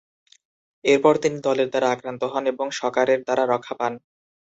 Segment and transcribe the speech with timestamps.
[0.85, 3.93] এরপর তিনি দলের দ্বারা আক্রান্ত হন এবং শকারের দ্বারা রক্ষা পান।